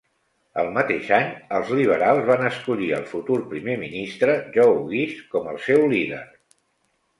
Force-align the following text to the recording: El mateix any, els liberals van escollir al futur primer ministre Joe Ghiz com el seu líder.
El 0.59 0.69
mateix 0.77 1.11
any, 1.17 1.27
els 1.57 1.69
liberals 1.79 2.25
van 2.31 2.47
escollir 2.47 2.89
al 3.01 3.05
futur 3.13 3.39
primer 3.53 3.77
ministre 3.83 4.39
Joe 4.59 4.83
Ghiz 4.91 5.17
com 5.37 5.55
el 5.55 5.63
seu 5.71 5.89
líder. 5.97 6.27